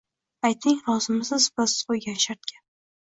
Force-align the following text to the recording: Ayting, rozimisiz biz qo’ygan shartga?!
Ayting, 0.47 0.79
rozimisiz 0.87 1.47
biz 1.61 1.77
qo’ygan 1.91 2.19
shartga?! 2.25 2.63